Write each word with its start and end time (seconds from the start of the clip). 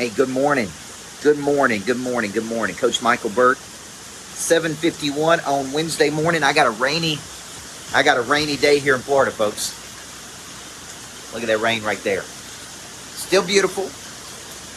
Hey, 0.00 0.08
good 0.08 0.30
morning. 0.30 0.70
Good 1.22 1.38
morning. 1.38 1.82
Good 1.84 1.98
morning. 1.98 2.30
Good 2.30 2.46
morning. 2.46 2.74
Coach 2.74 3.02
Michael 3.02 3.28
Burt. 3.28 3.58
751 3.58 5.40
on 5.40 5.72
Wednesday 5.72 6.08
morning. 6.08 6.42
I 6.42 6.54
got 6.54 6.66
a 6.66 6.70
rainy, 6.70 7.18
I 7.92 8.02
got 8.02 8.16
a 8.16 8.22
rainy 8.22 8.56
day 8.56 8.78
here 8.78 8.94
in 8.94 9.02
Florida, 9.02 9.30
folks. 9.30 9.76
Look 11.34 11.42
at 11.42 11.48
that 11.48 11.58
rain 11.58 11.82
right 11.82 12.02
there. 12.02 12.22
Still 12.22 13.46
beautiful, 13.46 13.90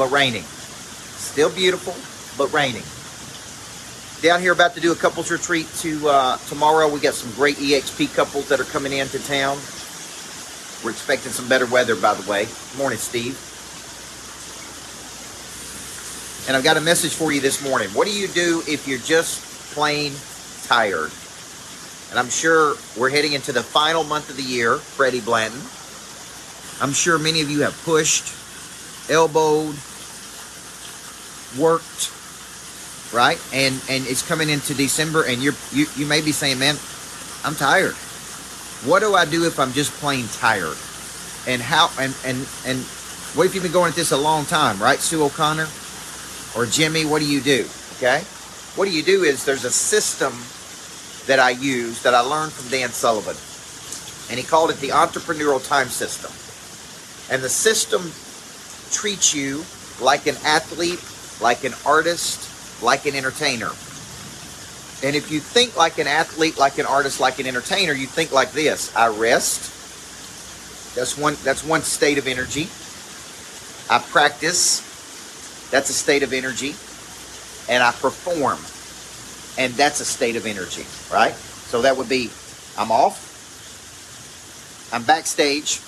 but 0.00 0.12
raining. 0.12 0.44
Still 0.44 1.50
beautiful, 1.50 1.96
but 2.38 2.52
raining. 2.52 2.84
Down 4.22 4.40
here 4.40 4.52
about 4.52 4.76
to 4.76 4.80
do 4.80 4.92
a 4.92 4.94
couples 4.94 5.32
retreat 5.32 5.66
to 5.78 6.08
uh, 6.08 6.36
tomorrow. 6.46 6.86
We 6.86 7.00
got 7.00 7.14
some 7.14 7.32
great 7.32 7.56
EXP 7.56 8.14
couples 8.14 8.48
that 8.50 8.60
are 8.60 8.70
coming 8.70 8.92
into 8.92 9.18
town. 9.26 9.56
We're 10.84 10.92
expecting 10.92 11.32
some 11.32 11.48
better 11.48 11.66
weather, 11.66 11.96
by 11.96 12.14
the 12.14 12.30
way. 12.30 12.46
Morning, 12.76 13.00
Steve. 13.00 13.47
And 16.48 16.56
I've 16.56 16.64
got 16.64 16.78
a 16.78 16.80
message 16.80 17.12
for 17.12 17.30
you 17.30 17.42
this 17.42 17.62
morning. 17.62 17.90
What 17.90 18.06
do 18.08 18.18
you 18.18 18.26
do 18.26 18.62
if 18.66 18.88
you're 18.88 18.98
just 19.00 19.74
plain 19.74 20.14
tired? 20.64 21.12
And 22.08 22.18
I'm 22.18 22.30
sure 22.30 22.74
we're 22.96 23.10
heading 23.10 23.34
into 23.34 23.52
the 23.52 23.62
final 23.62 24.02
month 24.02 24.30
of 24.30 24.38
the 24.38 24.42
year, 24.42 24.76
Freddie 24.76 25.20
Blanton. 25.20 25.60
I'm 26.80 26.94
sure 26.94 27.18
many 27.18 27.42
of 27.42 27.50
you 27.50 27.60
have 27.60 27.78
pushed, 27.84 28.32
elbowed, 29.10 29.76
worked, 31.60 32.12
right? 33.12 33.38
And 33.52 33.74
and 33.90 34.06
it's 34.06 34.26
coming 34.26 34.48
into 34.48 34.72
December 34.72 35.24
and 35.24 35.42
you're 35.42 35.54
you, 35.70 35.84
you 35.96 36.06
may 36.06 36.22
be 36.22 36.32
saying, 36.32 36.58
Man, 36.58 36.76
I'm 37.44 37.56
tired. 37.56 37.94
What 38.88 39.00
do 39.00 39.14
I 39.14 39.26
do 39.26 39.44
if 39.44 39.60
I'm 39.60 39.72
just 39.72 39.92
plain 40.00 40.26
tired? 40.28 40.78
And 41.46 41.60
how 41.60 41.90
and 42.00 42.16
and 42.24 42.48
and 42.64 42.80
what 43.36 43.44
if 43.44 43.54
you've 43.54 43.64
been 43.64 43.72
going 43.72 43.90
at 43.90 43.96
this 43.96 44.12
a 44.12 44.16
long 44.16 44.46
time, 44.46 44.78
right, 44.78 44.98
Sue 44.98 45.22
O'Connor? 45.22 45.68
Or 46.58 46.66
Jimmy, 46.66 47.06
what 47.06 47.20
do 47.20 47.30
you 47.30 47.40
do? 47.40 47.64
Okay? 47.98 48.18
What 48.74 48.86
do 48.86 48.90
you 48.90 49.04
do 49.04 49.22
is 49.22 49.44
there's 49.44 49.64
a 49.64 49.70
system 49.70 50.32
that 51.28 51.38
I 51.38 51.50
use 51.50 52.02
that 52.02 52.14
I 52.14 52.20
learned 52.20 52.52
from 52.52 52.68
Dan 52.68 52.88
Sullivan. 52.88 53.36
And 54.28 54.40
he 54.42 54.44
called 54.44 54.70
it 54.70 54.78
the 54.78 54.88
entrepreneurial 54.88 55.64
time 55.64 55.86
system. 55.86 56.32
And 57.32 57.44
the 57.44 57.48
system 57.48 58.10
treats 58.90 59.32
you 59.32 59.64
like 60.02 60.26
an 60.26 60.34
athlete, 60.44 61.00
like 61.40 61.62
an 61.62 61.74
artist, 61.86 62.82
like 62.82 63.06
an 63.06 63.14
entertainer. 63.14 63.70
And 65.04 65.14
if 65.14 65.28
you 65.30 65.38
think 65.38 65.76
like 65.76 65.98
an 65.98 66.08
athlete, 66.08 66.58
like 66.58 66.78
an 66.78 66.86
artist, 66.86 67.20
like 67.20 67.38
an 67.38 67.46
entertainer, 67.46 67.92
you 67.92 68.08
think 68.08 68.32
like 68.32 68.50
this. 68.50 68.94
I 68.96 69.06
rest. 69.06 69.76
That's 70.96 71.16
one 71.16 71.36
that's 71.44 71.62
one 71.62 71.82
state 71.82 72.18
of 72.18 72.26
energy. 72.26 72.66
I 73.88 74.00
practice. 74.00 74.87
That's 75.70 75.90
a 75.90 75.94
state 75.94 76.22
of 76.22 76.32
energy. 76.32 76.74
And 77.68 77.82
I 77.82 77.92
perform. 77.92 78.58
And 79.58 79.74
that's 79.74 80.00
a 80.00 80.04
state 80.04 80.36
of 80.36 80.46
energy, 80.46 80.86
right? 81.12 81.34
So 81.34 81.82
that 81.82 81.96
would 81.96 82.08
be 82.08 82.30
I'm 82.78 82.92
off. 82.92 83.26
I'm 84.92 85.02
backstage. 85.02 85.80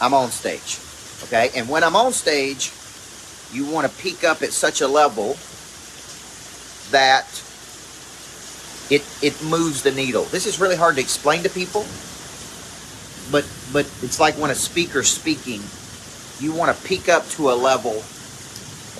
I'm 0.00 0.14
on 0.14 0.30
stage. 0.30 0.80
Okay? 1.24 1.50
And 1.58 1.68
when 1.68 1.84
I'm 1.84 1.94
on 1.94 2.12
stage, 2.12 2.72
you 3.52 3.70
want 3.70 3.86
to 3.86 4.02
peak 4.02 4.24
up 4.24 4.42
at 4.42 4.52
such 4.52 4.80
a 4.80 4.88
level 4.88 5.36
that 6.90 7.26
it 8.90 9.04
it 9.22 9.42
moves 9.44 9.82
the 9.82 9.92
needle. 9.92 10.24
This 10.24 10.46
is 10.46 10.60
really 10.60 10.76
hard 10.76 10.96
to 10.96 11.00
explain 11.00 11.42
to 11.42 11.50
people. 11.50 11.86
But 13.30 13.48
but 13.72 13.86
it's 14.02 14.18
like 14.18 14.34
when 14.36 14.50
a 14.50 14.54
speaker's 14.54 15.08
speaking, 15.08 15.62
you 16.40 16.52
want 16.52 16.76
to 16.76 16.84
peak 16.84 17.08
up 17.08 17.28
to 17.30 17.50
a 17.50 17.54
level 17.54 18.02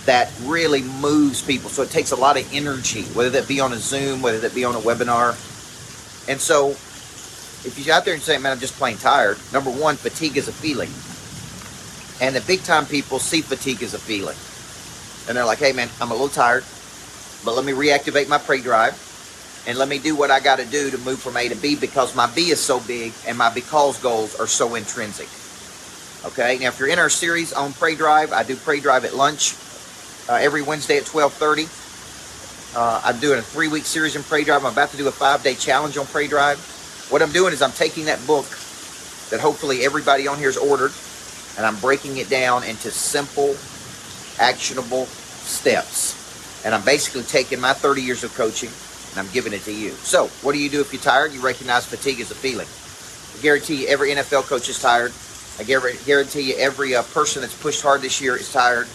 that 0.07 0.33
really 0.43 0.83
moves 0.83 1.43
people. 1.43 1.71
So 1.71 1.83
it 1.83 1.91
takes 1.91 2.11
a 2.13 2.17
lot 2.17 2.39
of 2.39 2.49
energy, 2.53 3.03
whether 3.15 3.31
that 3.31 3.49
be 3.49 3.61
on 3.61 3.73
a 3.73 3.79
Zoom, 3.79 4.23
whether 4.23 4.39
that 4.41 4.55
be 4.55 4.65
on 4.65 4.75
a 4.75 4.79
webinar. 4.79 5.33
And 6.29 6.41
so 6.41 6.71
if 6.71 7.79
you're 7.79 7.95
out 7.95 8.05
there 8.05 8.15
and 8.15 8.23
say, 8.23 8.39
man, 8.39 8.53
I'm 8.53 8.61
just 8.61 8.75
plain 8.75 8.97
tired, 8.97 9.39
number 9.53 9.71
one, 9.71 9.97
fatigue 9.97 10.37
is 10.37 10.49
a 10.49 10.53
feeling. 10.53 10.91
And 12.21 12.37
the 12.37 12.47
big 12.47 12.63
time 12.63 12.87
people 12.87 13.19
see 13.19 13.41
fatigue 13.41 13.83
as 13.83 13.95
a 13.95 13.99
feeling. 13.99 14.37
And 15.27 15.37
they're 15.37 15.47
like, 15.47 15.59
hey, 15.59 15.73
man, 15.73 15.89
I'm 16.01 16.11
a 16.11 16.15
little 16.15 16.29
tired, 16.29 16.65
but 17.45 17.55
let 17.55 17.65
me 17.65 17.73
reactivate 17.73 18.29
my 18.29 18.39
prey 18.39 18.61
drive 18.61 19.01
and 19.67 19.79
let 19.79 19.89
me 19.89 19.99
do 19.99 20.15
what 20.15 20.31
I 20.31 20.41
got 20.41 20.59
to 20.59 20.67
do 20.67 20.91
to 20.91 20.99
move 20.99 21.21
from 21.21 21.39
A 21.39 21.49
to 21.49 21.57
B 21.57 21.75
because 21.75 22.15
my 22.15 22.27
B 22.35 22.51
is 22.51 22.61
so 22.61 22.81
big 22.81 23.13
and 23.27 23.39
my 23.39 23.53
because 23.53 23.99
goals 24.01 24.39
are 24.39 24.47
so 24.47 24.75
intrinsic. 24.75 25.29
Okay, 26.31 26.59
now 26.59 26.69
if 26.69 26.79
you're 26.79 26.89
in 26.89 26.99
our 26.99 27.11
series 27.11 27.53
on 27.53 27.73
Prey 27.73 27.95
Drive, 27.95 28.33
I 28.33 28.43
do 28.43 28.57
Prey 28.57 28.81
Drive 28.81 29.05
at 29.05 29.15
lunch 29.15 29.55
uh, 30.29 30.35
every 30.35 30.63
Wednesday 30.63 30.97
at 30.99 31.05
12:30. 31.05 31.69
Uh, 32.77 33.01
I'm 33.05 33.21
doing 33.21 33.39
a 33.39 33.43
three-week 33.43 33.85
series 33.85 34.17
in 34.17 34.23
Prey 34.25 34.43
Drive. 34.43 34.65
I'm 34.65 34.73
about 34.73 34.91
to 34.91 34.97
do 34.97 35.07
a 35.07 35.13
five-day 35.13 35.55
challenge 35.55 35.97
on 35.97 36.07
Prey 36.07 36.27
Drive. 36.27 36.59
What 37.11 37.23
I'm 37.23 37.31
doing 37.31 37.53
is 37.53 37.63
I'm 37.63 37.73
taking 37.73 38.07
that 38.07 38.25
book 38.27 38.47
that 39.31 39.41
hopefully 39.41 39.85
everybody 39.85 40.27
on 40.27 40.39
here 40.39 40.49
has 40.49 40.57
ordered, 40.57 40.93
and 41.57 41.65
I'm 41.65 41.81
breaking 41.81 42.17
it 42.17 42.29
down 42.29 42.65
into 42.65 42.91
simple, 42.91 43.55
actionable 44.41 45.07
steps. 45.07 46.21
And 46.65 46.75
I'm 46.75 46.85
basically 46.85 47.23
taking 47.23 47.61
my 47.61 47.75
30 47.75 48.03
years 48.03 48.25
of 48.25 48.35
coaching 48.35 48.71
and 49.15 49.25
I'm 49.25 49.33
giving 49.33 49.53
it 49.53 49.63
to 49.63 49.73
you. 49.73 49.91
So, 49.91 50.27
what 50.43 50.53
do 50.53 50.59
you 50.59 50.69
do 50.69 50.81
if 50.81 50.93
you're 50.93 51.01
tired? 51.01 51.33
You 51.33 51.41
recognize 51.41 51.87
fatigue 51.87 52.21
as 52.21 52.31
a 52.33 52.35
feeling. 52.35 52.67
I 52.67 53.43
guarantee 53.43 53.83
you, 53.83 53.89
every 53.89 54.11
NFL 54.11 54.45
coach 54.45 54.69
is 54.69 54.81
tired. 54.81 55.13
I 55.59 55.63
guarantee 55.63 56.51
you, 56.51 56.57
every 56.57 56.97
uh, 56.97 57.03
person 57.03 57.43
that's 57.43 57.55
pushed 57.61 57.83
hard 57.83 58.03
this 58.03 58.21
year 58.21 58.35
is 58.37 58.53
tired. 58.53 58.89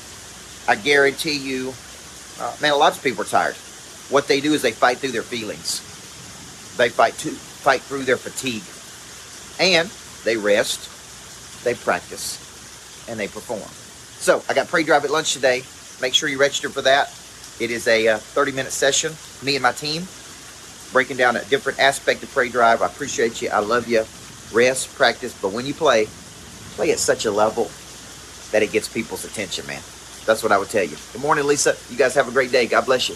I 0.69 0.75
guarantee 0.75 1.35
you, 1.35 1.73
uh, 2.39 2.55
man, 2.61 2.77
lots 2.77 2.97
of 2.97 3.03
people 3.03 3.23
are 3.23 3.27
tired. 3.27 3.55
What 4.11 4.27
they 4.27 4.39
do 4.39 4.53
is 4.53 4.61
they 4.61 4.71
fight 4.71 4.99
through 4.99 5.13
their 5.13 5.23
feelings. 5.23 5.81
They 6.77 6.89
fight 6.89 7.15
to 7.15 7.31
fight 7.31 7.81
through 7.81 8.03
their 8.03 8.17
fatigue, 8.17 8.61
and 9.59 9.89
they 10.25 10.37
rest, 10.37 11.63
they 11.63 11.73
practice, 11.73 12.37
and 13.09 13.19
they 13.19 13.27
perform. 13.27 13.67
So 14.21 14.43
I 14.47 14.53
got 14.53 14.67
Prey 14.67 14.83
Drive 14.83 15.05
at 15.05 15.09
lunch 15.09 15.33
today. 15.33 15.63
Make 16.03 16.13
sure 16.13 16.29
you 16.29 16.39
register 16.39 16.69
for 16.69 16.83
that. 16.83 17.11
It 17.59 17.71
is 17.71 17.87
a 17.87 18.07
uh, 18.07 18.17
30 18.19 18.51
minute 18.51 18.71
session. 18.71 19.13
Me 19.41 19.55
and 19.55 19.63
my 19.63 19.71
team 19.71 20.03
breaking 20.93 21.17
down 21.17 21.35
a 21.35 21.43
different 21.45 21.79
aspect 21.79 22.21
of 22.21 22.31
Prey 22.31 22.49
Drive. 22.49 22.83
I 22.83 22.85
appreciate 22.85 23.41
you. 23.41 23.49
I 23.49 23.59
love 23.59 23.87
you. 23.87 24.05
Rest, 24.53 24.93
practice, 24.95 25.33
but 25.41 25.51
when 25.51 25.65
you 25.65 25.73
play, 25.73 26.05
play 26.75 26.91
at 26.91 26.99
such 26.99 27.25
a 27.25 27.31
level 27.31 27.71
that 28.51 28.61
it 28.61 28.71
gets 28.71 28.87
people's 28.87 29.25
attention, 29.25 29.65
man. 29.65 29.81
That's 30.29 30.43
what 30.43 30.51
I 30.51 30.59
would 30.59 30.69
tell 30.69 30.83
you. 30.83 30.95
Good 31.11 31.23
morning, 31.23 31.47
Lisa. 31.47 31.75
You 31.89 31.97
guys 31.97 32.13
have 32.13 32.27
a 32.27 32.31
great 32.31 32.51
day. 32.51 32.67
God 32.67 32.85
bless 32.85 33.09
you. 33.09 33.15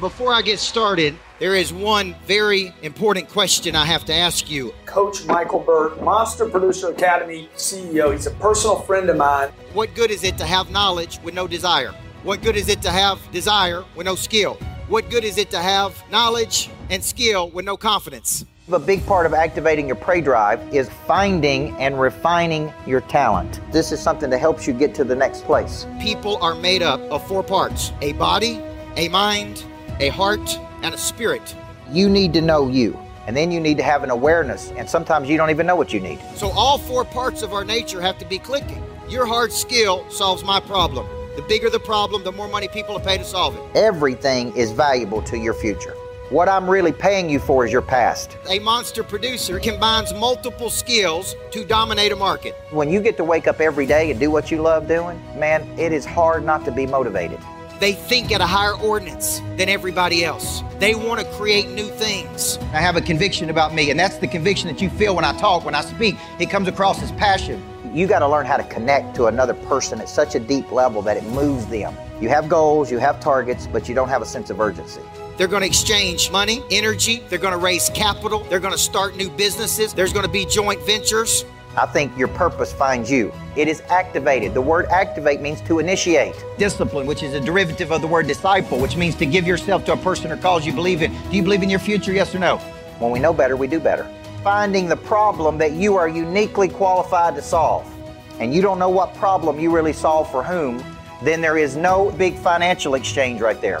Before 0.00 0.32
I 0.32 0.40
get 0.40 0.58
started, 0.58 1.14
there 1.40 1.54
is 1.54 1.74
one 1.74 2.16
very 2.26 2.72
important 2.80 3.28
question 3.28 3.76
I 3.76 3.84
have 3.84 4.06
to 4.06 4.14
ask 4.14 4.50
you. 4.50 4.72
Coach 4.86 5.26
Michael 5.26 5.58
Burt, 5.58 6.02
Monster 6.02 6.48
Producer 6.48 6.88
Academy 6.88 7.50
CEO. 7.54 8.12
He's 8.12 8.26
a 8.26 8.30
personal 8.30 8.80
friend 8.80 9.10
of 9.10 9.18
mine. 9.18 9.50
What 9.74 9.94
good 9.94 10.10
is 10.10 10.24
it 10.24 10.38
to 10.38 10.46
have 10.46 10.70
knowledge 10.70 11.20
with 11.22 11.34
no 11.34 11.46
desire? 11.46 11.92
What 12.22 12.40
good 12.40 12.56
is 12.56 12.70
it 12.70 12.80
to 12.80 12.90
have 12.90 13.20
desire 13.30 13.84
with 13.94 14.06
no 14.06 14.14
skill? 14.14 14.54
What 14.88 15.10
good 15.10 15.22
is 15.22 15.36
it 15.36 15.50
to 15.50 15.58
have 15.58 16.02
knowledge 16.10 16.70
and 16.88 17.04
skill 17.04 17.50
with 17.50 17.66
no 17.66 17.76
confidence? 17.76 18.46
A 18.70 18.78
big 18.78 19.04
part 19.06 19.26
of 19.26 19.34
activating 19.34 19.88
your 19.88 19.96
prey 19.96 20.20
drive 20.20 20.60
is 20.72 20.88
finding 21.04 21.74
and 21.80 22.00
refining 22.00 22.72
your 22.86 23.00
talent. 23.00 23.60
This 23.72 23.90
is 23.90 24.00
something 24.00 24.30
that 24.30 24.38
helps 24.38 24.68
you 24.68 24.72
get 24.72 24.94
to 24.94 25.02
the 25.02 25.16
next 25.16 25.44
place. 25.44 25.84
People 26.00 26.36
are 26.40 26.54
made 26.54 26.80
up 26.80 27.00
of 27.10 27.26
four 27.26 27.42
parts 27.42 27.92
a 28.02 28.12
body, 28.12 28.62
a 28.96 29.08
mind, 29.08 29.64
a 29.98 30.10
heart, 30.10 30.60
and 30.84 30.94
a 30.94 30.98
spirit. 30.98 31.56
You 31.90 32.08
need 32.08 32.32
to 32.34 32.40
know 32.40 32.68
you. 32.68 32.96
And 33.26 33.36
then 33.36 33.50
you 33.50 33.58
need 33.58 33.78
to 33.78 33.82
have 33.82 34.04
an 34.04 34.10
awareness, 34.10 34.70
and 34.76 34.88
sometimes 34.88 35.28
you 35.28 35.36
don't 35.36 35.50
even 35.50 35.66
know 35.66 35.76
what 35.76 35.92
you 35.92 35.98
need. 35.98 36.20
So, 36.36 36.50
all 36.50 36.78
four 36.78 37.04
parts 37.04 37.42
of 37.42 37.52
our 37.52 37.64
nature 37.64 38.00
have 38.00 38.16
to 38.18 38.24
be 38.24 38.38
clicking. 38.38 38.82
Your 39.08 39.26
hard 39.26 39.50
skill 39.52 40.08
solves 40.08 40.44
my 40.44 40.60
problem. 40.60 41.08
The 41.34 41.42
bigger 41.42 41.68
the 41.68 41.80
problem, 41.80 42.22
the 42.22 42.32
more 42.32 42.46
money 42.46 42.68
people 42.68 42.94
will 42.94 43.00
pay 43.00 43.18
to 43.18 43.24
solve 43.24 43.56
it. 43.56 43.62
Everything 43.76 44.56
is 44.56 44.70
valuable 44.70 45.20
to 45.22 45.36
your 45.36 45.54
future. 45.54 45.96
What 46.32 46.48
I'm 46.48 46.66
really 46.66 46.92
paying 46.92 47.28
you 47.28 47.38
for 47.38 47.66
is 47.66 47.72
your 47.72 47.82
past. 47.82 48.38
A 48.48 48.58
monster 48.60 49.04
producer 49.04 49.60
combines 49.60 50.14
multiple 50.14 50.70
skills 50.70 51.36
to 51.50 51.62
dominate 51.62 52.10
a 52.10 52.16
market. 52.16 52.54
When 52.70 52.88
you 52.88 53.02
get 53.02 53.18
to 53.18 53.24
wake 53.24 53.46
up 53.46 53.60
every 53.60 53.84
day 53.84 54.10
and 54.10 54.18
do 54.18 54.30
what 54.30 54.50
you 54.50 54.62
love 54.62 54.88
doing, 54.88 55.22
man, 55.38 55.68
it 55.78 55.92
is 55.92 56.06
hard 56.06 56.42
not 56.42 56.64
to 56.64 56.72
be 56.72 56.86
motivated. 56.86 57.38
They 57.80 57.92
think 57.92 58.32
at 58.32 58.40
a 58.40 58.46
higher 58.46 58.74
ordinance 58.76 59.40
than 59.58 59.68
everybody 59.68 60.24
else. 60.24 60.62
They 60.78 60.94
want 60.94 61.20
to 61.20 61.26
create 61.32 61.68
new 61.68 61.90
things. 61.90 62.56
I 62.72 62.80
have 62.80 62.96
a 62.96 63.02
conviction 63.02 63.50
about 63.50 63.74
me, 63.74 63.90
and 63.90 64.00
that's 64.00 64.16
the 64.16 64.26
conviction 64.26 64.68
that 64.68 64.80
you 64.80 64.88
feel 64.88 65.14
when 65.14 65.26
I 65.26 65.36
talk, 65.38 65.66
when 65.66 65.74
I 65.74 65.82
speak. 65.82 66.16
It 66.40 66.48
comes 66.48 66.66
across 66.66 67.02
as 67.02 67.12
passion. 67.12 67.62
You 67.92 68.06
got 68.06 68.20
to 68.20 68.26
learn 68.26 68.46
how 68.46 68.56
to 68.56 68.64
connect 68.64 69.14
to 69.16 69.26
another 69.26 69.52
person 69.52 70.00
at 70.00 70.08
such 70.08 70.34
a 70.34 70.40
deep 70.40 70.72
level 70.72 71.02
that 71.02 71.18
it 71.18 71.24
moves 71.24 71.66
them. 71.66 71.94
You 72.22 72.30
have 72.30 72.48
goals, 72.48 72.90
you 72.90 72.96
have 72.96 73.20
targets, 73.20 73.66
but 73.66 73.86
you 73.86 73.94
don't 73.94 74.08
have 74.08 74.22
a 74.22 74.26
sense 74.26 74.48
of 74.48 74.60
urgency. 74.60 75.02
They're 75.36 75.48
going 75.48 75.62
to 75.62 75.66
exchange 75.66 76.30
money, 76.30 76.62
energy. 76.70 77.22
They're 77.28 77.38
going 77.38 77.54
to 77.54 77.58
raise 77.58 77.88
capital. 77.90 78.44
They're 78.44 78.60
going 78.60 78.74
to 78.74 78.78
start 78.78 79.16
new 79.16 79.30
businesses. 79.30 79.94
There's 79.94 80.12
going 80.12 80.26
to 80.26 80.30
be 80.30 80.44
joint 80.44 80.84
ventures. 80.84 81.44
I 81.74 81.86
think 81.86 82.16
your 82.18 82.28
purpose 82.28 82.70
finds 82.70 83.10
you. 83.10 83.32
It 83.56 83.66
is 83.66 83.80
activated. 83.88 84.52
The 84.52 84.60
word 84.60 84.86
activate 84.86 85.40
means 85.40 85.62
to 85.62 85.78
initiate. 85.78 86.34
Discipline, 86.58 87.06
which 87.06 87.22
is 87.22 87.32
a 87.32 87.40
derivative 87.40 87.92
of 87.92 88.02
the 88.02 88.06
word 88.06 88.26
disciple, 88.26 88.78
which 88.78 88.96
means 88.96 89.14
to 89.16 89.26
give 89.26 89.46
yourself 89.46 89.86
to 89.86 89.94
a 89.94 89.96
person 89.96 90.30
or 90.30 90.36
cause 90.36 90.66
you 90.66 90.74
believe 90.74 91.00
in. 91.00 91.10
Do 91.30 91.36
you 91.36 91.42
believe 91.42 91.62
in 91.62 91.70
your 91.70 91.78
future? 91.78 92.12
Yes 92.12 92.34
or 92.34 92.38
no? 92.38 92.58
When 92.98 93.10
we 93.10 93.18
know 93.18 93.32
better, 93.32 93.56
we 93.56 93.68
do 93.68 93.80
better. 93.80 94.06
Finding 94.44 94.86
the 94.86 94.96
problem 94.96 95.56
that 95.58 95.72
you 95.72 95.96
are 95.96 96.08
uniquely 96.08 96.68
qualified 96.68 97.34
to 97.36 97.42
solve, 97.42 97.90
and 98.38 98.52
you 98.52 98.60
don't 98.60 98.78
know 98.78 98.90
what 98.90 99.14
problem 99.14 99.58
you 99.58 99.74
really 99.74 99.94
solve 99.94 100.30
for 100.30 100.42
whom, 100.42 100.84
then 101.22 101.40
there 101.40 101.56
is 101.56 101.74
no 101.74 102.10
big 102.12 102.36
financial 102.36 102.96
exchange 102.96 103.40
right 103.40 103.60
there. 103.62 103.80